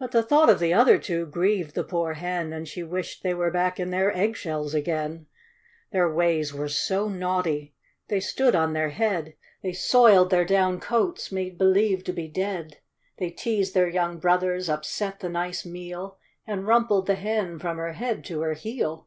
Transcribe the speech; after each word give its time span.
But 0.00 0.10
the 0.10 0.24
thought 0.24 0.50
of 0.50 0.58
the 0.58 0.74
other 0.74 0.98
two 0.98 1.26
grieved 1.26 1.76
the 1.76 1.84
poor 1.84 2.14
hen, 2.14 2.52
And 2.52 2.66
she 2.66 2.82
wished 2.82 3.22
they 3.22 3.34
were 3.34 3.52
back 3.52 3.78
in 3.78 3.90
their 3.90 4.10
egg 4.12 4.34
shells 4.36 4.74
again: 4.74 5.26
Their 5.92 6.12
ways 6.12 6.52
were 6.52 6.66
so 6.68 7.08
naughty. 7.08 7.76
They 8.08 8.18
stood 8.18 8.56
on 8.56 8.72
their 8.72 8.88
head; 8.88 9.36
They 9.62 9.72
soiled 9.72 10.30
their 10.30 10.44
down 10.44 10.80
coats; 10.80 11.30
made 11.30 11.56
believe 11.56 12.02
to 12.02 12.12
be 12.12 12.26
dead; 12.26 12.78
They 13.18 13.30
teased 13.30 13.74
their 13.74 13.88
young 13.88 14.18
brothers; 14.18 14.68
upset 14.68 15.20
the 15.20 15.28
nice 15.28 15.64
meal; 15.64 16.18
And 16.44 16.66
rumpled 16.66 17.06
the 17.06 17.14
hen 17.14 17.60
from 17.60 17.76
her 17.76 17.92
head 17.92 18.24
to 18.24 18.40
her 18.40 18.54
heel. 18.54 19.06